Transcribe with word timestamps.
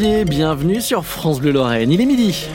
janvier, 0.00 0.24
bienvenue 0.24 0.80
sur 0.80 1.04
France 1.04 1.40
Bleu 1.40 1.52
Lorraine, 1.52 1.90
il 1.90 2.00
est 2.00 2.06
midi. 2.06 2.46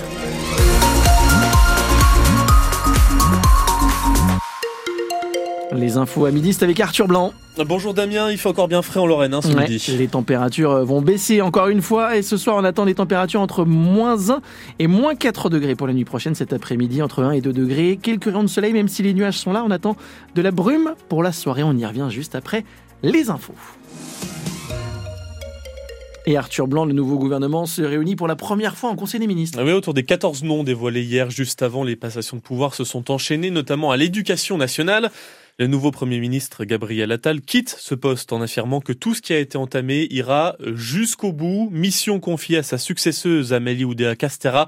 Les 5.71 5.97
infos 5.97 6.25
à 6.25 6.31
midi, 6.31 6.53
c'est 6.53 6.63
avec 6.63 6.79
Arthur 6.79 7.07
Blanc. 7.07 7.33
Bonjour 7.57 7.93
Damien, 7.93 8.31
il 8.31 8.39
fait 8.39 8.49
encore 8.49 8.67
bien 8.67 8.81
frais 8.81 8.99
en 8.99 9.05
Lorraine 9.05 9.33
hein, 9.33 9.41
ce 9.43 9.49
midi. 9.49 9.95
Les 9.97 10.07
températures 10.07 10.83
vont 10.85 11.01
baisser 11.01 11.41
encore 11.41 11.67
une 11.67 11.81
fois 11.81 12.17
et 12.17 12.23
ce 12.23 12.35
soir 12.35 12.55
on 12.57 12.63
attend 12.63 12.85
des 12.85 12.95
températures 12.95 13.41
entre 13.41 13.63
moins 13.63 14.29
1 14.29 14.41
et 14.79 14.87
moins 14.87 15.13
4 15.13 15.49
degrés 15.49 15.75
pour 15.75 15.85
la 15.85 15.93
nuit 15.93 16.05
prochaine 16.05 16.33
cet 16.33 16.51
après-midi, 16.51 17.03
entre 17.03 17.21
1 17.21 17.31
et 17.31 17.41
2 17.41 17.53
degrés. 17.53 17.99
Quelques 18.01 18.25
rayons 18.25 18.43
de 18.43 18.47
soleil, 18.47 18.73
même 18.73 18.87
si 18.87 19.03
les 19.03 19.13
nuages 19.13 19.37
sont 19.37 19.53
là, 19.53 19.63
on 19.65 19.71
attend 19.71 19.95
de 20.33 20.41
la 20.41 20.51
brume 20.51 20.95
pour 21.09 21.21
la 21.21 21.31
soirée. 21.31 21.63
On 21.63 21.77
y 21.77 21.85
revient 21.85 22.07
juste 22.09 22.33
après 22.33 22.65
les 23.03 23.29
infos. 23.29 23.53
Et 26.27 26.37
Arthur 26.37 26.67
Blanc, 26.67 26.85
le 26.85 26.93
nouveau 26.93 27.19
gouvernement, 27.19 27.67
se 27.67 27.83
réunit 27.83 28.15
pour 28.15 28.27
la 28.27 28.35
première 28.35 28.75
fois 28.77 28.89
en 28.89 28.95
Conseil 28.95 29.19
des 29.19 29.27
ministres. 29.27 29.59
Ah 29.61 29.63
oui, 29.63 29.71
autour 29.71 29.93
des 29.93 30.03
14 30.03 30.43
noms 30.43 30.63
dévoilés 30.63 31.03
hier, 31.03 31.29
juste 31.29 31.61
avant 31.61 31.83
les 31.83 31.95
passations 31.95 32.37
de 32.37 32.41
pouvoir, 32.41 32.73
se 32.73 32.83
sont 32.83 33.11
enchaînés, 33.11 33.51
notamment 33.51 33.91
à 33.91 33.97
l'éducation 33.97 34.57
nationale. 34.57 35.11
Le 35.59 35.67
nouveau 35.67 35.91
Premier 35.91 36.19
ministre 36.19 36.65
Gabriel 36.65 37.11
Attal 37.11 37.41
quitte 37.41 37.75
ce 37.79 37.93
poste 37.93 38.33
en 38.33 38.41
affirmant 38.41 38.81
que 38.81 38.91
tout 38.91 39.13
ce 39.13 39.21
qui 39.21 39.33
a 39.33 39.39
été 39.39 39.57
entamé 39.57 40.07
ira 40.09 40.55
jusqu'au 40.73 41.31
bout. 41.31 41.69
Mission 41.71 42.19
confiée 42.19 42.57
à 42.57 42.63
sa 42.63 42.79
successeuse 42.79 43.53
Amélie 43.53 43.85
Oudéa 43.85 44.15
Castera, 44.15 44.67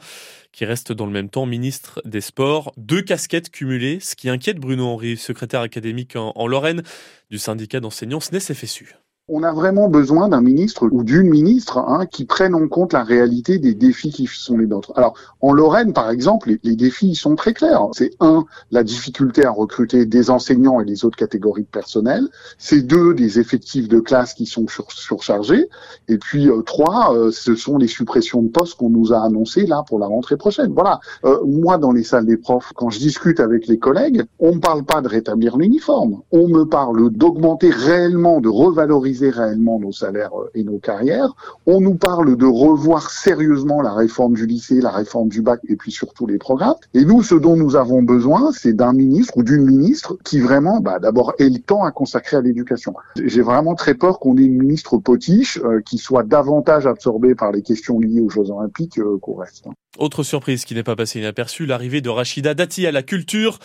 qui 0.54 0.64
reste 0.64 0.92
dans 0.92 1.08
le 1.08 1.12
même 1.12 1.30
temps 1.30 1.48
ministre 1.48 2.02
des 2.06 2.22
Sports. 2.22 2.72
Deux 2.78 3.02
casquettes 3.02 3.50
cumulées, 3.50 4.00
ce 4.00 4.16
qui 4.16 4.30
inquiète 4.30 4.60
Bruno 4.60 4.86
Henry, 4.86 5.18
secrétaire 5.18 5.62
académique 5.62 6.16
en, 6.16 6.48
Lorraine 6.48 6.84
du 7.32 7.40
syndicat 7.40 7.80
d'enseignants 7.80 8.20
SNES-FSU. 8.20 8.96
On 9.30 9.44
a 9.44 9.52
vraiment 9.52 9.90
besoin 9.90 10.30
d'un 10.30 10.40
ministre 10.40 10.88
ou 10.90 11.04
d'une 11.04 11.28
ministre 11.28 11.80
hein, 11.80 12.06
qui 12.06 12.24
prenne 12.24 12.56
en 12.56 12.70
compte 12.70 12.94
la 12.94 13.04
réalité 13.04 13.60
des 13.60 13.74
défis 13.74 14.10
qui 14.10 14.26
sont 14.26 14.58
les 14.58 14.68
nôtres. 14.68 14.94
Alors, 14.96 15.16
en 15.42 15.52
Lorraine, 15.52 15.92
par 15.92 16.10
exemple, 16.10 16.50
les, 16.64 16.76
défis 16.78 17.14
sont 17.14 17.36
très 17.36 17.54
clairs. 17.54 17.88
C'est 17.92 18.12
un, 18.22 18.46
la 18.72 18.86
difficulté 18.86 19.44
à 19.44 19.52
recruter 19.52 20.06
des 20.06 20.30
enseignants 20.30 20.80
et 20.80 20.86
les 20.86 21.04
autres 21.04 21.18
catégories 21.18 21.64
de 21.64 21.68
personnel. 21.68 22.30
C'est 22.58 22.84
deux, 22.84 23.14
des 23.14 23.38
effectifs 23.38 23.90
de 23.90 24.00
classe 24.00 24.34
qui 24.34 24.46
sont 24.46 24.66
surchargés. 24.88 25.68
Et 26.08 26.18
puis 26.18 26.50
euh, 26.50 26.62
trois, 26.62 27.14
euh, 27.14 27.30
ce 27.32 27.54
sont 27.56 27.78
les 27.78 27.88
suppressions 27.88 28.42
de 28.42 28.48
postes 28.48 28.76
qu'on 28.76 28.90
nous 28.90 29.12
a 29.12 29.22
annoncées 29.22 29.66
là 29.66 29.84
pour 29.86 30.00
la 30.00 30.08
rentrée 30.08 30.38
prochaine. 30.38 30.72
Voilà. 30.72 31.02
Euh, 31.26 31.44
moi, 31.46 31.78
dans 31.78 31.92
les 31.92 32.04
salles 32.04 32.28
des 32.28 32.38
profs, 32.38 32.72
quand 32.78 32.90
je 32.92 33.00
discute 33.00 33.42
avec 33.42 33.68
les 33.68 33.78
collègues, 33.78 34.24
on 34.40 34.56
ne 34.56 34.60
parle 34.60 34.86
pas 34.86 35.02
de 35.02 35.10
rétablir 35.10 35.58
l'uniforme. 35.58 36.22
On 36.32 36.48
me 36.48 36.64
parle 36.64 37.10
d'augmenter 37.10 37.72
réellement, 37.72 38.40
de 38.40 38.48
revaloriser 38.48 39.17
réellement 39.26 39.80
nos 39.80 39.92
salaires 39.92 40.40
euh, 40.40 40.50
et 40.54 40.64
nos 40.64 40.80
carrières. 40.80 41.36
On 41.66 41.82
nous 41.82 41.96
parle 41.96 42.36
de 42.36 42.46
revoir 42.46 43.10
sérieusement 43.10 43.82
la 43.82 43.94
réforme 43.94 44.34
du 44.34 44.46
lycée, 44.46 44.82
la 44.82 44.92
réforme 44.92 45.30
du 45.30 45.42
bac 45.42 45.60
et 45.68 45.76
puis 45.76 45.92
surtout 45.92 46.28
les 46.28 46.38
programmes. 46.38 46.76
Et 46.94 47.04
nous, 47.06 47.24
ce 47.24 47.36
dont 47.36 47.56
nous 47.56 47.76
avons 47.76 48.04
besoin, 48.04 48.52
c'est 48.52 48.74
d'un 48.74 48.94
ministre 48.94 49.38
ou 49.38 49.44
d'une 49.44 49.66
ministre 49.66 50.18
qui 50.24 50.40
vraiment, 50.40 50.80
bah, 50.80 51.00
d'abord, 51.00 51.34
ait 51.40 51.50
le 51.50 51.60
temps 51.60 51.84
à 51.84 51.92
consacrer 51.92 52.38
à 52.38 52.42
l'éducation. 52.42 52.94
J'ai 53.16 53.42
vraiment 53.42 53.76
très 53.76 53.96
peur 53.96 54.20
qu'on 54.20 54.38
ait 54.38 54.44
une 54.44 54.60
ministre 54.60 54.98
potiche 54.98 55.60
euh, 55.64 55.82
qui 55.82 55.98
soit 55.98 56.24
davantage 56.24 56.88
absorbée 56.88 57.36
par 57.36 57.52
les 57.52 57.62
questions 57.62 58.00
liées 58.00 58.22
aux 58.22 58.30
Jeux 58.30 58.52
Olympiques 58.52 59.00
euh, 59.00 59.18
qu'au 59.18 59.34
reste. 59.34 59.68
Autre 59.98 60.22
surprise 60.22 60.64
qui 60.64 60.76
n'est 60.76 60.84
pas 60.84 60.96
passée 60.96 61.20
inaperçue, 61.20 61.66
l'arrivée 61.66 62.02
de 62.02 62.10
Rachida 62.10 62.54
Dati 62.54 62.86
à 62.86 62.92
la 62.92 63.02
culture. 63.02 63.58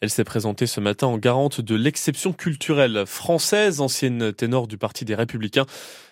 Elle 0.00 0.10
s'est 0.10 0.22
présentée 0.22 0.66
ce 0.66 0.80
matin 0.80 1.06
en 1.06 1.16
garante 1.16 1.62
de 1.62 1.74
l'exception 1.74 2.34
culturelle 2.34 3.04
française, 3.06 3.80
ancienne 3.80 4.32
ténor 4.34 4.68
du 4.68 4.76
Parti 4.76 5.06
des 5.06 5.14
Républicains. 5.14 5.64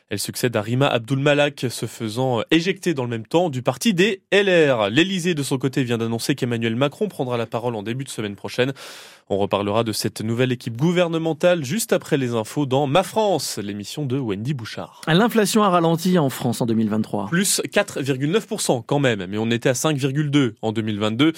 Elle 0.09 0.21
succède 0.21 0.55
à 0.55 0.63
Rima 0.63 0.87
Abdul-Malak, 0.87 1.67
se 1.69 1.87
faisant 1.87 2.43
éjecter 2.53 2.95
dans 2.95 3.03
le 3.03 3.11
même 3.11 3.27
temps 3.27 3.51
du 3.51 3.63
parti 3.63 3.93
des 3.93 4.23
LR. 4.31 4.89
L'Élysée, 4.89 5.35
de 5.35 5.43
son 5.43 5.59
côté, 5.59 5.83
vient 5.83 5.99
d'annoncer 5.99 6.37
qu'Emmanuel 6.37 6.77
Macron 6.77 7.09
prendra 7.09 7.37
la 7.37 7.47
parole 7.47 7.75
en 7.75 7.83
début 7.83 8.05
de 8.05 8.09
semaine 8.09 8.37
prochaine. 8.37 8.73
On 9.29 9.37
reparlera 9.37 9.83
de 9.83 9.91
cette 9.91 10.21
nouvelle 10.21 10.53
équipe 10.53 10.77
gouvernementale 10.77 11.65
juste 11.65 11.93
après 11.93 12.19
les 12.19 12.35
infos 12.35 12.67
dans 12.67 12.87
Ma 12.87 13.03
France, 13.03 13.59
l'émission 13.59 14.07
de 14.07 14.17
Wendy 14.17 14.55
Bouchard. 14.55 15.01
L'inflation 15.09 15.65
a 15.65 15.71
ralenti 15.71 16.21
en 16.21 16.31
France 16.31 16.61
en 16.61 16.67
2023. 16.67 17.27
Plus 17.27 17.61
4,9% 17.65 18.85
quand 18.87 19.01
même, 19.01 19.27
mais 19.29 19.39
on 19.39 19.51
était 19.51 19.71
à 19.71 19.73
5,2% 19.73 20.53
en 20.63 20.71
2022. 20.71 21.33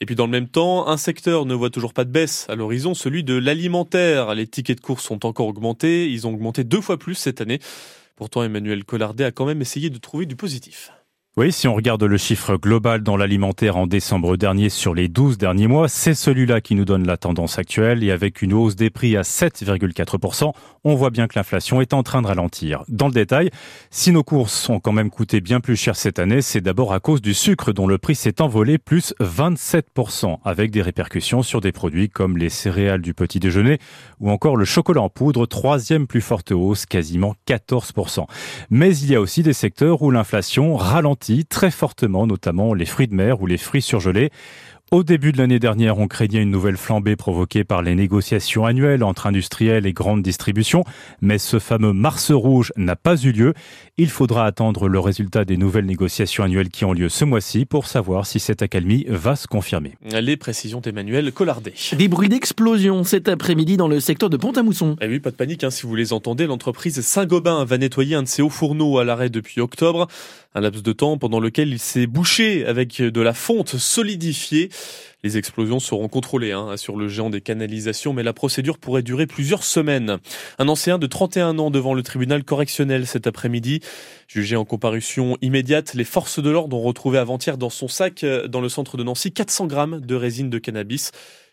Et 0.00 0.06
puis 0.06 0.14
dans 0.14 0.24
le 0.24 0.32
même 0.32 0.48
temps, 0.48 0.88
un 0.88 0.96
secteur 0.96 1.44
ne 1.44 1.52
voit 1.52 1.68
toujours 1.68 1.92
pas 1.92 2.04
de 2.04 2.10
baisse 2.10 2.46
à 2.48 2.54
l'horizon, 2.54 2.94
celui 2.94 3.22
de 3.22 3.34
l'alimentaire. 3.34 4.34
Les 4.34 4.46
tickets 4.46 4.78
de 4.78 4.82
course 4.82 5.04
sont 5.04 5.26
encore 5.26 5.48
augmentés, 5.48 6.10
ils 6.10 6.26
ont 6.26 6.32
augmenté 6.32 6.64
deux 6.64 6.80
fois 6.80 6.98
plus 6.98 7.16
cette 7.16 7.42
année. 7.42 7.60
Pourtant, 8.16 8.42
Emmanuel 8.42 8.84
Collardet 8.84 9.24
a 9.24 9.32
quand 9.32 9.46
même 9.46 9.60
essayé 9.60 9.90
de 9.90 9.98
trouver 9.98 10.26
du 10.26 10.36
positif. 10.36 10.92
Oui, 11.36 11.50
si 11.50 11.66
on 11.66 11.74
regarde 11.74 12.04
le 12.04 12.16
chiffre 12.16 12.56
global 12.56 13.02
dans 13.02 13.16
l'alimentaire 13.16 13.76
en 13.76 13.88
décembre 13.88 14.36
dernier 14.36 14.68
sur 14.68 14.94
les 14.94 15.08
12 15.08 15.36
derniers 15.36 15.66
mois, 15.66 15.88
c'est 15.88 16.14
celui-là 16.14 16.60
qui 16.60 16.76
nous 16.76 16.84
donne 16.84 17.08
la 17.08 17.16
tendance 17.16 17.58
actuelle 17.58 18.04
et 18.04 18.12
avec 18.12 18.40
une 18.40 18.52
hausse 18.52 18.76
des 18.76 18.88
prix 18.88 19.16
à 19.16 19.22
7,4%, 19.22 20.52
on 20.84 20.94
voit 20.94 21.10
bien 21.10 21.26
que 21.26 21.36
l'inflation 21.36 21.80
est 21.80 21.92
en 21.92 22.04
train 22.04 22.22
de 22.22 22.28
ralentir. 22.28 22.84
Dans 22.86 23.08
le 23.08 23.12
détail, 23.12 23.50
si 23.90 24.12
nos 24.12 24.22
courses 24.22 24.70
ont 24.70 24.78
quand 24.78 24.92
même 24.92 25.10
coûté 25.10 25.40
bien 25.40 25.58
plus 25.58 25.74
cher 25.74 25.96
cette 25.96 26.20
année, 26.20 26.40
c'est 26.40 26.60
d'abord 26.60 26.92
à 26.92 27.00
cause 27.00 27.20
du 27.20 27.34
sucre 27.34 27.72
dont 27.72 27.88
le 27.88 27.98
prix 27.98 28.14
s'est 28.14 28.40
envolé 28.40 28.78
plus 28.78 29.12
27% 29.20 30.38
avec 30.44 30.70
des 30.70 30.82
répercussions 30.82 31.42
sur 31.42 31.60
des 31.60 31.72
produits 31.72 32.10
comme 32.10 32.38
les 32.38 32.48
céréales 32.48 33.02
du 33.02 33.12
petit 33.12 33.40
déjeuner 33.40 33.80
ou 34.20 34.30
encore 34.30 34.56
le 34.56 34.64
chocolat 34.64 35.00
en 35.00 35.08
poudre, 35.08 35.46
troisième 35.46 36.06
plus 36.06 36.20
forte 36.20 36.52
hausse, 36.52 36.86
quasiment 36.86 37.34
14%. 37.48 38.24
Mais 38.70 38.96
il 38.96 39.10
y 39.10 39.16
a 39.16 39.20
aussi 39.20 39.42
des 39.42 39.52
secteurs 39.52 40.00
où 40.02 40.12
l'inflation 40.12 40.76
ralentit 40.76 41.23
très 41.48 41.70
fortement, 41.70 42.26
notamment 42.26 42.74
les 42.74 42.86
fruits 42.86 43.08
de 43.08 43.14
mer 43.14 43.40
ou 43.40 43.46
les 43.46 43.58
fruits 43.58 43.82
surgelés. 43.82 44.30
Au 44.90 45.02
début 45.02 45.32
de 45.32 45.38
l'année 45.38 45.58
dernière, 45.58 45.98
on 45.98 46.06
craignait 46.06 46.42
une 46.42 46.50
nouvelle 46.50 46.76
flambée 46.76 47.16
provoquée 47.16 47.64
par 47.64 47.82
les 47.82 47.94
négociations 47.94 48.66
annuelles 48.66 49.02
entre 49.02 49.26
industriels 49.26 49.86
et 49.86 49.92
grandes 49.92 50.22
distributions, 50.22 50.84
mais 51.20 51.38
ce 51.38 51.58
fameux 51.58 51.92
Mars 51.92 52.30
rouge 52.30 52.70
n'a 52.76 52.94
pas 52.94 53.16
eu 53.16 53.32
lieu. 53.32 53.54
Il 53.96 54.08
faudra 54.08 54.44
attendre 54.44 54.86
le 54.86 55.00
résultat 55.00 55.44
des 55.44 55.56
nouvelles 55.56 55.86
négociations 55.86 56.44
annuelles 56.44 56.68
qui 56.68 56.84
ont 56.84 56.92
lieu 56.92 57.08
ce 57.08 57.24
mois-ci 57.24 57.64
pour 57.64 57.86
savoir 57.86 58.26
si 58.26 58.38
cette 58.38 58.60
accalmie 58.62 59.06
va 59.08 59.36
se 59.36 59.48
confirmer. 59.48 59.94
Les 60.04 60.36
précisions 60.36 60.80
d'Emmanuel 60.80 61.32
Collardet. 61.32 61.74
Des 61.96 62.06
bruits 62.06 62.28
d'explosion 62.28 63.04
cet 63.04 63.28
après-midi 63.28 63.76
dans 63.78 63.88
le 63.88 64.00
secteur 64.00 64.28
de 64.30 64.36
Pont-à-Mousson. 64.36 64.96
Eh 65.00 65.08
oui, 65.08 65.18
pas 65.18 65.30
de 65.30 65.36
panique 65.36 65.64
hein, 65.64 65.70
si 65.70 65.86
vous 65.86 65.96
les 65.96 66.12
entendez. 66.12 66.46
L'entreprise 66.46 67.00
Saint-Gobain 67.00 67.64
va 67.64 67.78
nettoyer 67.78 68.16
un 68.16 68.22
de 68.22 68.28
ses 68.28 68.42
hauts 68.42 68.50
fourneaux 68.50 68.98
à 68.98 69.04
l'arrêt 69.04 69.30
depuis 69.30 69.60
octobre. 69.60 70.08
Un 70.56 70.60
laps 70.60 70.84
de 70.84 70.92
temps 70.92 71.18
pendant 71.18 71.40
lequel 71.40 71.70
il 71.70 71.80
s'est 71.80 72.06
bouché 72.06 72.64
avec 72.64 73.02
de 73.02 73.20
la 73.20 73.34
fonte 73.34 73.76
solidifiée. 73.76 74.70
Les 75.24 75.36
explosions 75.36 75.80
seront 75.80 76.06
contrôlées 76.06 76.52
hein, 76.52 76.76
sur 76.76 76.96
le 76.96 77.08
géant 77.08 77.28
des 77.28 77.40
canalisations, 77.40 78.12
mais 78.12 78.22
la 78.22 78.32
procédure 78.32 78.78
pourrait 78.78 79.02
durer 79.02 79.26
plusieurs 79.26 79.64
semaines. 79.64 80.18
Un 80.60 80.68
ancien 80.68 80.98
de 80.98 81.08
31 81.08 81.58
ans 81.58 81.72
devant 81.72 81.92
le 81.92 82.04
tribunal 82.04 82.44
correctionnel 82.44 83.06
cet 83.08 83.26
après-midi. 83.26 83.80
Jugé 84.28 84.54
en 84.54 84.64
comparution 84.64 85.36
immédiate, 85.42 85.94
les 85.94 86.04
forces 86.04 86.40
de 86.40 86.50
l'ordre 86.50 86.76
ont 86.76 86.82
retrouvé 86.82 87.18
avant-hier 87.18 87.58
dans 87.58 87.70
son 87.70 87.88
sac, 87.88 88.22
euh, 88.22 88.46
dans 88.46 88.60
le 88.60 88.68
centre 88.68 88.96
de 88.96 89.02
Nancy, 89.02 89.32
400 89.32 89.66
grammes 89.66 90.00
de 90.00 90.14
résine 90.14 90.50
de 90.50 90.58
cannabis. 90.58 91.10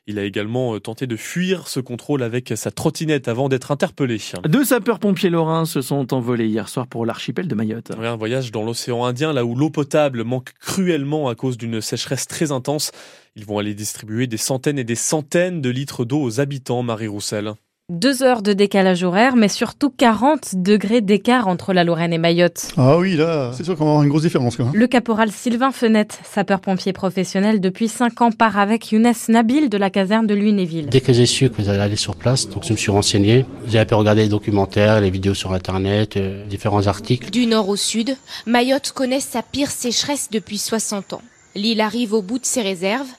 Il 0.07 0.17
a 0.17 0.23
également 0.23 0.73
euh, 0.75 0.79
tenté 0.79 1.05
de 1.05 1.15
fuir 1.15 1.67
ce 1.67 1.79
contrôle 1.79 2.23
avec 2.23 2.53
sa 2.55 2.71
trottinette 2.71 3.27
avant 3.27 3.49
d'être 3.49 3.71
interpellé. 3.71 4.17
Deux 4.45 4.65
sapeurs-pompiers 4.65 5.29
lorrains 5.29 5.65
se 5.65 5.81
sont 5.81 6.13
envolés 6.13 6.47
hier 6.47 6.69
soir 6.69 6.87
pour 6.87 7.05
l'archipel 7.05 7.47
de 7.47 7.53
Mayotte. 7.53 7.91
un 7.91 8.15
voyage 8.15 8.51
dans 8.51 8.63
l'océan 8.63 9.05
Indien, 9.05 9.31
là 9.31 9.45
où 9.45 9.55
l'eau 9.55 9.69
potable 9.69 10.23
manque 10.23 10.53
cruellement 10.59 11.29
à 11.29 11.35
cause 11.35 11.57
d'une 11.57 11.81
sécheresse 11.81 12.27
très 12.27 12.51
intense. 12.51 12.91
Ils 13.35 13.45
vont 13.45 13.59
aller 13.59 13.75
distribuer 13.75 14.25
des 14.25 14.37
centaines 14.37 14.79
et 14.79 14.83
des 14.83 14.95
centaines 14.95 15.61
de 15.61 15.69
litres 15.69 16.03
d'eau 16.03 16.21
aux 16.21 16.39
habitants, 16.39 16.81
Marie 16.81 17.07
Roussel. 17.07 17.53
Deux 17.91 18.23
heures 18.23 18.41
de 18.41 18.53
décalage 18.53 19.03
horaire, 19.03 19.35
mais 19.35 19.49
surtout 19.49 19.89
40 19.89 20.55
degrés 20.55 21.01
d'écart 21.01 21.49
entre 21.49 21.73
la 21.73 21.83
Lorraine 21.83 22.13
et 22.13 22.17
Mayotte. 22.17 22.69
Ah 22.77 22.97
oui, 22.97 23.17
là, 23.17 23.51
c'est 23.53 23.65
sûr 23.65 23.75
qu'on 23.75 23.83
va 23.83 23.89
avoir 23.89 24.03
une 24.03 24.07
grosse 24.07 24.21
différence. 24.21 24.55
Quoi. 24.55 24.67
Le 24.73 24.87
caporal 24.87 25.29
Sylvain 25.29 25.73
Fenette, 25.73 26.21
sapeur-pompier 26.23 26.93
professionnel 26.93 27.59
depuis 27.59 27.89
5 27.89 28.21
ans, 28.21 28.31
part 28.31 28.57
avec 28.57 28.93
Younes 28.93 29.11
Nabil 29.27 29.67
de 29.67 29.77
la 29.77 29.89
caserne 29.89 30.25
de 30.25 30.33
Lunéville. 30.33 30.85
Dès 30.85 31.01
que 31.01 31.11
j'ai 31.11 31.25
su 31.25 31.49
que 31.49 31.61
vous 31.61 31.67
allez 31.67 31.81
aller 31.81 31.97
sur 31.97 32.15
place, 32.15 32.47
donc 32.47 32.63
je 32.63 32.71
me 32.71 32.77
suis 32.77 32.91
renseigné. 32.91 33.45
J'ai 33.67 33.79
un 33.79 33.85
peu 33.85 33.95
regardé 33.95 34.21
les 34.21 34.29
documentaires, 34.29 35.01
les 35.01 35.09
vidéos 35.09 35.33
sur 35.33 35.51
Internet, 35.51 36.15
euh, 36.15 36.45
différents 36.45 36.87
articles. 36.87 37.29
Du 37.29 37.45
nord 37.45 37.67
au 37.67 37.75
sud, 37.75 38.15
Mayotte 38.45 38.93
connaît 38.93 39.19
sa 39.19 39.41
pire 39.41 39.69
sécheresse 39.69 40.29
depuis 40.31 40.59
60 40.59 41.11
ans. 41.11 41.21
L'île 41.55 41.81
arrive 41.81 42.13
au 42.13 42.21
bout 42.21 42.39
de 42.39 42.45
ses 42.45 42.61
réserves, 42.61 43.09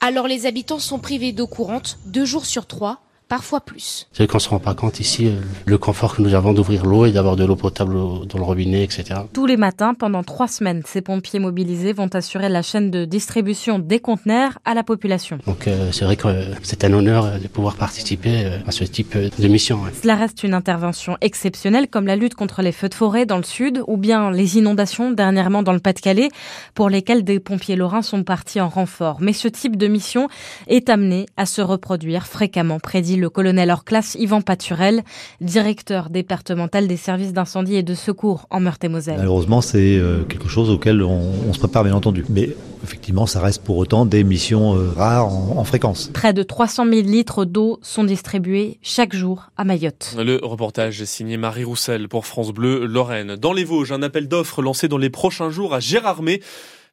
alors 0.00 0.28
les 0.28 0.46
habitants 0.46 0.78
sont 0.78 1.00
privés 1.00 1.32
d'eau 1.32 1.48
courante 1.48 1.98
deux 2.06 2.24
jours 2.24 2.46
sur 2.46 2.66
trois 2.66 3.00
parfois 3.30 3.60
plus. 3.60 4.08
C'est 4.12 4.26
qu'on 4.26 4.40
se 4.40 4.48
rend 4.48 4.58
pas 4.58 4.74
compte 4.74 4.98
ici, 4.98 5.28
euh, 5.28 5.40
le 5.64 5.78
confort 5.78 6.16
que 6.16 6.20
nous 6.20 6.34
avons 6.34 6.52
d'ouvrir 6.52 6.84
l'eau 6.84 7.06
et 7.06 7.12
d'avoir 7.12 7.36
de 7.36 7.44
l'eau 7.44 7.54
potable 7.54 7.94
dans 7.94 8.38
le 8.38 8.42
robinet, 8.42 8.82
etc. 8.82 9.20
Tous 9.32 9.46
les 9.46 9.56
matins, 9.56 9.94
pendant 9.94 10.24
trois 10.24 10.48
semaines, 10.48 10.82
ces 10.84 11.00
pompiers 11.00 11.38
mobilisés 11.38 11.92
vont 11.92 12.08
assurer 12.12 12.48
la 12.48 12.62
chaîne 12.62 12.90
de 12.90 13.04
distribution 13.04 13.78
des 13.78 14.00
conteneurs 14.00 14.58
à 14.64 14.74
la 14.74 14.82
population. 14.82 15.38
Donc 15.46 15.68
euh, 15.68 15.92
c'est 15.92 16.04
vrai 16.04 16.16
que 16.16 16.26
euh, 16.26 16.54
c'est 16.64 16.82
un 16.82 16.92
honneur 16.92 17.38
de 17.38 17.46
pouvoir 17.46 17.76
participer 17.76 18.50
à 18.66 18.72
ce 18.72 18.82
type 18.82 19.16
de 19.16 19.48
mission. 19.48 19.80
Cela 20.02 20.16
reste 20.16 20.42
une 20.42 20.52
intervention 20.52 21.16
exceptionnelle 21.20 21.86
comme 21.86 22.08
la 22.08 22.16
lutte 22.16 22.34
contre 22.34 22.62
les 22.62 22.72
feux 22.72 22.88
de 22.88 22.94
forêt 22.94 23.26
dans 23.26 23.36
le 23.36 23.44
sud 23.44 23.80
ou 23.86 23.96
bien 23.96 24.32
les 24.32 24.58
inondations 24.58 25.12
dernièrement 25.12 25.62
dans 25.62 25.72
le 25.72 25.78
Pas-de-Calais 25.78 26.30
pour 26.74 26.90
lesquelles 26.90 27.22
des 27.22 27.38
pompiers 27.38 27.76
lorrains 27.76 28.02
sont 28.02 28.24
partis 28.24 28.60
en 28.60 28.68
renfort. 28.68 29.18
Mais 29.20 29.32
ce 29.32 29.46
type 29.46 29.76
de 29.76 29.86
mission 29.86 30.28
est 30.66 30.88
amené 30.88 31.26
à 31.36 31.46
se 31.46 31.62
reproduire 31.62 32.26
fréquemment, 32.26 32.80
prédit 32.80 33.19
le 33.20 33.30
colonel 33.30 33.70
hors 33.70 33.84
classe 33.84 34.16
Yvan 34.18 34.40
Paturel, 34.40 35.02
directeur 35.40 36.10
départemental 36.10 36.88
des 36.88 36.96
services 36.96 37.32
d'incendie 37.32 37.76
et 37.76 37.82
de 37.82 37.94
secours 37.94 38.46
en 38.50 38.60
Meurthe-et-Moselle. 38.60 39.18
Malheureusement, 39.18 39.60
c'est 39.60 39.96
euh, 39.96 40.22
quelque 40.24 40.48
chose 40.48 40.70
auquel 40.70 41.02
on, 41.02 41.30
on, 41.48 41.52
se 41.52 41.58
prépare 41.58 41.84
bien 41.84 41.94
entendu. 41.94 42.24
Mais 42.28 42.50
effectivement, 42.82 43.26
ça 43.26 43.40
reste 43.40 43.62
pour 43.62 43.76
autant 43.76 44.06
des 44.06 44.24
missions 44.24 44.76
euh, 44.76 44.90
rares 44.96 45.28
en, 45.28 45.58
en, 45.58 45.64
fréquence. 45.64 46.10
Près 46.12 46.32
de 46.32 46.42
300 46.42 46.86
000 46.86 47.06
litres 47.06 47.44
d'eau 47.44 47.78
sont 47.82 48.04
distribués 48.04 48.78
chaque 48.82 49.14
jour 49.14 49.50
à 49.56 49.64
Mayotte. 49.64 50.16
Le 50.18 50.40
reportage 50.42 51.00
est 51.00 51.06
signé 51.06 51.36
Marie 51.36 51.64
Roussel 51.64 52.08
pour 52.08 52.26
France 52.26 52.52
Bleu 52.52 52.86
Lorraine. 52.86 53.36
Dans 53.36 53.52
les 53.52 53.64
Vosges, 53.64 53.92
un 53.92 54.02
appel 54.02 54.28
d'offres 54.28 54.62
lancé 54.62 54.88
dans 54.88 54.98
les 54.98 55.10
prochains 55.10 55.50
jours 55.50 55.74
à 55.74 55.80
Gérardmer. 55.80 56.40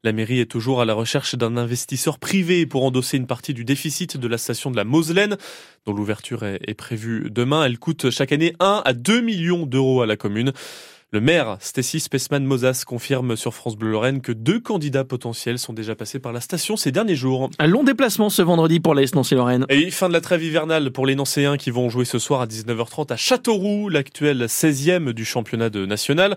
La 0.07 0.13
mairie 0.13 0.39
est 0.39 0.49
toujours 0.49 0.79
à 0.79 0.85
la 0.85 0.93
recherche 0.93 1.35
d'un 1.35 1.57
investisseur 1.57 2.17
privé 2.17 2.65
pour 2.65 2.85
endosser 2.85 3.17
une 3.17 3.27
partie 3.27 3.53
du 3.53 3.65
déficit 3.65 4.15
de 4.15 4.27
la 4.29 4.37
station 4.37 4.71
de 4.71 4.77
la 4.77 4.85
Moselaine, 4.85 5.35
dont 5.85 5.91
l'ouverture 5.91 6.45
est 6.45 6.77
prévue 6.77 7.29
demain. 7.29 7.65
Elle 7.65 7.77
coûte 7.77 8.09
chaque 8.09 8.31
année 8.31 8.53
1 8.61 8.83
à 8.85 8.93
2 8.93 9.19
millions 9.19 9.65
d'euros 9.65 10.01
à 10.01 10.05
la 10.05 10.15
commune. 10.15 10.53
Le 11.13 11.21
maire, 11.21 11.55
Stacy 11.61 12.01
Spessman-Mozas, 12.01 12.83
confirme 12.85 13.37
sur 13.37 13.53
France 13.53 13.77
Bleu 13.77 13.91
Lorraine 13.91 14.19
que 14.19 14.33
deux 14.33 14.59
candidats 14.59 15.05
potentiels 15.05 15.57
sont 15.57 15.71
déjà 15.71 15.95
passés 15.95 16.19
par 16.19 16.33
la 16.33 16.41
station 16.41 16.75
ces 16.75 16.91
derniers 16.91 17.15
jours. 17.15 17.49
Un 17.59 17.67
long 17.67 17.85
déplacement 17.85 18.29
ce 18.29 18.41
vendredi 18.41 18.81
pour 18.81 18.93
l'AS 18.93 19.15
Nancy-Lorraine. 19.15 19.65
Et 19.69 19.89
fin 19.89 20.09
de 20.09 20.13
la 20.13 20.19
trêve 20.19 20.43
hivernale 20.43 20.91
pour 20.91 21.05
les 21.05 21.15
Nancéens 21.15 21.55
qui 21.55 21.71
vont 21.71 21.89
jouer 21.89 22.03
ce 22.03 22.19
soir 22.19 22.41
à 22.41 22.45
19h30 22.45 23.13
à 23.13 23.15
Châteauroux, 23.15 23.87
l'actuel 23.87 24.47
16e 24.47 25.13
du 25.13 25.23
championnat 25.23 25.69
de 25.69 25.85
national. 25.85 26.35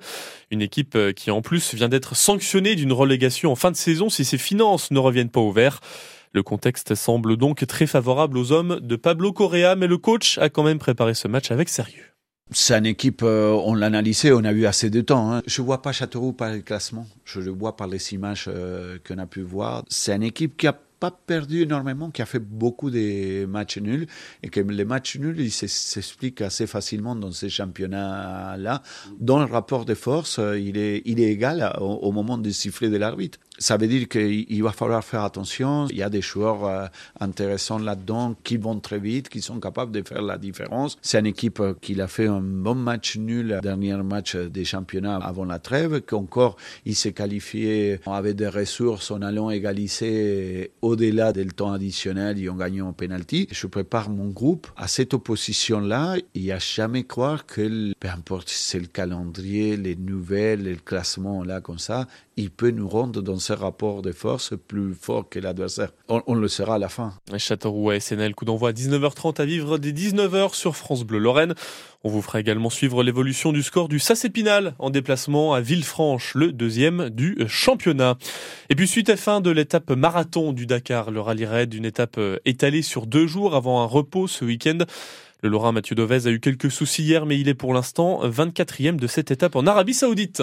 Une 0.53 0.63
équipe 0.63 0.97
qui 1.17 1.33
en 1.33 1.43
plus 1.43 1.75
vient 1.75 1.89
d'être 1.89 2.15
sanctionnée 2.15 2.77
d'une 2.77 2.93
relégation 2.93 3.51
en 3.51 3.57
fin 3.57 3.73
de 3.73 3.77
saison 3.77 4.09
si 4.09 4.25
ses 4.25 4.39
finances 4.39 4.93
ne 4.93 5.01
reviennent 5.01 5.31
pas 5.31 5.41
au 5.41 5.51
vert. 5.51 5.81
Le 6.33 6.45
contexte 6.45 6.95
semble 6.95 7.37
donc 7.37 7.67
très 7.67 7.89
favorable 7.89 8.39
aux 8.39 8.53
hommes 8.53 8.79
de 8.81 8.95
Pablo 8.95 9.33
Correa, 9.33 9.75
mais 9.75 9.89
le 9.89 9.99
coach 9.99 10.39
a 10.39 10.49
quand 10.49 10.63
même 10.63 10.79
préparé 10.79 11.15
ce 11.15 11.27
match 11.27 11.51
avec 11.51 11.69
sérieux. 11.69 12.10
C'est 12.53 12.77
une 12.77 12.87
équipe, 12.87 13.23
euh, 13.23 13.53
on 13.65 13.75
l'a 13.75 13.87
analysé, 13.87 14.33
on 14.33 14.45
a 14.45 14.51
eu 14.51 14.67
assez 14.67 14.91
de 14.91 15.01
temps. 15.01 15.33
Hein. 15.33 15.43
Je 15.47 15.63
vois 15.63 15.83
pas 15.83 15.93
Châteauroux 15.93 16.33
par 16.33 16.51
le 16.53 16.61
classement, 16.61 17.07
je 17.25 17.39
le 17.39 17.53
vois 17.53 17.77
par 17.77 17.87
les 17.87 18.13
images 18.13 18.47
euh, 18.49 18.99
qu'on 19.07 19.19
a 19.19 19.27
pu 19.27 19.43
voir. 19.43 19.85
C'est 19.89 20.17
une 20.17 20.25
équipe 20.25 20.57
qui 20.57 20.67
a 20.67 20.73
pas 20.73 21.13
perdu 21.13 21.63
énormément, 21.63 22.11
qui 22.11 22.23
a 22.23 22.27
fait 22.27 22.41
beaucoup 22.41 22.91
de 22.91 23.47
matchs 23.47 23.79
nuls 23.79 24.07
et 24.43 24.49
que 24.49 24.61
les 24.61 24.85
matchs 24.85 25.17
nuls 25.17 25.41
ils 25.41 25.51
s'expliquent 25.53 26.43
assez 26.43 26.67
facilement 26.67 27.15
dans 27.15 27.31
ces 27.31 27.49
championnats-là. 27.49 28.83
Dans 29.21 29.39
le 29.39 29.47
rapport 29.47 29.85
de 29.85 29.95
force, 29.95 30.41
il 30.59 30.77
est, 30.77 31.03
il 31.07 31.21
est 31.21 31.31
égal 31.31 31.73
au, 31.81 31.85
au 31.85 32.13
moment 32.13 32.37
du 32.37 32.53
sifflet 32.53 32.91
de 32.91 32.97
l'arbitre. 32.97 33.39
Ça 33.61 33.77
veut 33.77 33.87
dire 33.87 34.09
qu'il 34.09 34.63
va 34.63 34.73
falloir 34.73 35.05
faire 35.05 35.23
attention. 35.23 35.87
Il 35.91 35.97
y 35.97 36.03
a 36.03 36.11
des 36.11 36.23
joueurs 36.23 36.65
euh, 36.65 36.87
intéressants 37.21 37.79
là-dedans 37.79 38.35
qui 38.43 38.57
vont 38.57 38.81
très 38.81 38.99
vite, 38.99 39.29
qui 39.29 39.41
sont 39.41 39.61
capables 39.61 39.93
de 39.93 40.03
faire 40.03 40.23
la 40.23 40.39
différence. 40.39 40.97
C'est 41.03 41.21
une 41.21 41.27
équipe 41.27 41.63
qui 41.81 42.01
a 42.01 42.09
fait 42.09 42.27
un 42.27 42.41
bon 42.41 42.75
match 42.75 43.17
nul, 43.17 43.61
dernier 43.63 43.97
match 44.03 44.35
des 44.35 44.65
championnats 44.65 45.17
avant 45.17 45.45
la 45.45 45.59
trêve, 45.59 46.01
qu'encore 46.01 46.57
il 46.87 46.97
s'est 46.97 47.13
qualifié 47.13 48.01
avec 48.07 48.37
des 48.37 48.49
ressources 48.49 49.11
en 49.11 49.21
allant 49.23 49.51
égaliser 49.51 50.73
au-delà 50.83 51.33
du 51.33 51.47
temps 51.47 51.73
additionnel, 51.73 52.39
ils 52.39 52.49
ont 52.49 52.57
gagné 52.57 52.81
en 52.81 52.93
penalty. 52.93 53.47
Je 53.51 53.67
prépare 53.67 54.11
mon 54.11 54.29
groupe 54.29 54.69
à 54.77 54.89
cette 54.89 55.15
opposition-là. 55.15 56.17
Il 56.35 56.43
n'y 56.43 56.53
a 56.53 56.59
jamais 56.59 57.05
croire 57.05 57.47
que, 57.47 57.93
peu 57.99 58.09
importe 58.09 58.49
si 58.49 58.63
c'est 58.63 58.81
le 58.81 58.87
calendrier, 58.87 59.77
les 59.77 59.97
nouvelles, 59.97 60.65
le 60.65 60.77
classement 60.77 61.45
là 61.45 61.61
comme 61.61 61.79
ça, 61.79 62.07
il 62.41 62.51
peut 62.51 62.71
nous 62.71 62.89
rendre 62.89 63.21
dans 63.21 63.39
ce 63.39 63.53
rapport 63.53 64.03
de 64.03 64.13
force 64.13 64.55
plus 64.67 64.95
fort 64.95 65.29
que 65.29 65.39
l'adversaire. 65.39 65.93
On, 66.09 66.23
on, 66.27 66.35
le 66.35 66.49
sera 66.49 66.77
à 66.77 66.79
la 66.79 66.89
fin. 66.89 67.13
Châteauroux 67.37 67.91
à 67.91 68.01
SNL, 68.01 68.35
coup 68.35 68.45
d'envoi 68.45 68.71
à 68.71 68.73
19h30 68.73 69.41
à 69.41 69.45
vivre 69.45 69.79
dès 69.79 69.93
19h 69.93 70.55
sur 70.55 70.75
France 70.75 71.05
Bleu 71.05 71.19
Lorraine. 71.19 71.55
On 72.03 72.09
vous 72.09 72.23
fera 72.23 72.41
également 72.41 72.71
suivre 72.71 73.03
l'évolution 73.03 73.53
du 73.53 73.63
score 73.63 73.89
du 73.89 73.99
Sacépinal 73.99 74.75
en 74.79 74.89
déplacement 74.89 75.53
à 75.53 75.61
Villefranche, 75.61 76.35
le 76.35 76.53
deuxième 76.53 77.11
du 77.11 77.37
championnat. 77.47 78.17
Et 78.71 78.75
puis 78.75 78.89
suite 78.89 79.11
à 79.11 79.17
fin 79.17 79.43
de 79.43 79.51
l'étape 79.51 79.91
marathon 79.91 80.53
du 80.53 80.67
Dakar, 80.67 81.11
le 81.11 81.21
rallye 81.21 81.45
raid, 81.45 81.75
une 81.75 81.85
étape 81.85 82.19
étalée 82.47 82.83
sur 82.83 83.07
deux 83.07 83.27
jours 83.27 83.55
avant 83.55 83.83
un 83.83 83.87
repos 83.87 84.27
ce 84.29 84.47
week-end. 84.47 84.79
Le 85.43 85.49
Lorrain 85.49 85.73
Mathieu 85.73 85.95
Dovez 85.95 86.27
a 86.27 86.31
eu 86.31 86.41
quelques 86.41 86.71
soucis 86.71 87.03
hier, 87.03 87.27
mais 87.27 87.39
il 87.39 87.49
est 87.49 87.55
pour 87.55 87.75
l'instant 87.75 88.27
24e 88.27 88.97
de 88.97 89.07
cette 89.07 89.31
étape 89.31 89.57
en 89.57 89.67
Arabie 89.67 89.95
Saoudite. 89.95 90.43